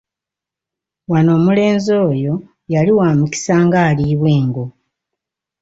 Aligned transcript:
Wano 1.11 1.31
omulenzi 1.37 1.91
oyo 2.09 2.33
yali 2.73 2.91
wa 2.97 3.07
mukisa 3.19 3.55
ng'aliibwa 3.65 4.29
engo. 4.39 4.65